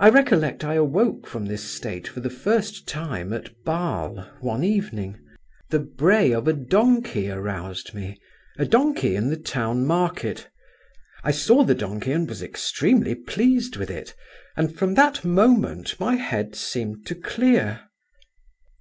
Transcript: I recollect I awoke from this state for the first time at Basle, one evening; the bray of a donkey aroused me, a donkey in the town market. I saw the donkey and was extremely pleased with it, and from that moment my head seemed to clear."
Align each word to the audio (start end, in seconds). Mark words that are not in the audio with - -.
I 0.00 0.08
recollect 0.10 0.64
I 0.64 0.74
awoke 0.74 1.24
from 1.28 1.46
this 1.46 1.62
state 1.62 2.08
for 2.08 2.18
the 2.18 2.28
first 2.28 2.88
time 2.88 3.32
at 3.32 3.50
Basle, 3.64 4.26
one 4.40 4.64
evening; 4.64 5.16
the 5.70 5.78
bray 5.78 6.32
of 6.32 6.48
a 6.48 6.52
donkey 6.52 7.30
aroused 7.30 7.94
me, 7.94 8.18
a 8.58 8.66
donkey 8.66 9.14
in 9.14 9.30
the 9.30 9.36
town 9.36 9.86
market. 9.86 10.48
I 11.22 11.30
saw 11.30 11.62
the 11.62 11.76
donkey 11.76 12.10
and 12.10 12.28
was 12.28 12.42
extremely 12.42 13.14
pleased 13.14 13.76
with 13.76 13.90
it, 13.92 14.12
and 14.56 14.76
from 14.76 14.94
that 14.94 15.24
moment 15.24 16.00
my 16.00 16.16
head 16.16 16.56
seemed 16.56 17.06
to 17.06 17.14
clear." 17.14 17.82